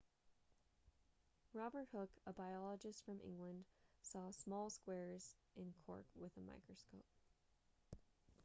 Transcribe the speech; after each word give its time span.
robert 1.53 1.87
hooke 1.91 2.17
a 2.25 2.33
biologist 2.33 3.05
from 3.05 3.21
england 3.23 3.65
saw 4.01 4.31
small 4.31 4.67
squares 4.71 5.35
in 5.55 5.71
cork 5.85 6.07
with 6.15 6.35
a 6.37 6.41
microscope 6.41 7.05